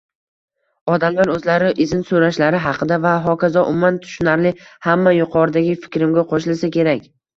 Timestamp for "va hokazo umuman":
3.03-3.99